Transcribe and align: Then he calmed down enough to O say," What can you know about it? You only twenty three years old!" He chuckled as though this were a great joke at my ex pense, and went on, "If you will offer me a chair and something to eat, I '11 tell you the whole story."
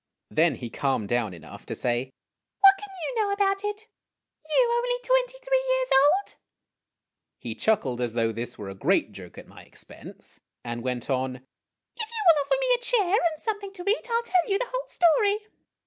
Then 0.31 0.55
he 0.55 0.71
calmed 0.71 1.09
down 1.09 1.31
enough 1.31 1.63
to 1.67 1.75
O 1.75 1.75
say," 1.75 2.09
What 2.61 2.73
can 2.79 2.89
you 3.05 3.21
know 3.21 3.31
about 3.31 3.63
it? 3.63 3.85
You 4.49 4.69
only 4.75 4.99
twenty 5.03 5.37
three 5.45 5.63
years 5.77 5.89
old!" 5.91 6.35
He 7.41 7.53
chuckled 7.53 8.01
as 8.01 8.13
though 8.13 8.31
this 8.31 8.57
were 8.57 8.69
a 8.69 8.73
great 8.73 9.11
joke 9.11 9.37
at 9.37 9.47
my 9.47 9.61
ex 9.63 9.83
pense, 9.83 10.39
and 10.63 10.81
went 10.81 11.07
on, 11.11 11.35
"If 11.35 12.09
you 12.09 12.23
will 12.25 12.43
offer 12.43 12.55
me 12.59 12.69
a 12.73 12.79
chair 12.83 13.19
and 13.29 13.39
something 13.39 13.73
to 13.73 13.83
eat, 13.83 14.07
I 14.09 14.13
'11 14.13 14.25
tell 14.25 14.49
you 14.49 14.57
the 14.57 14.69
whole 14.71 14.87
story." 14.87 15.37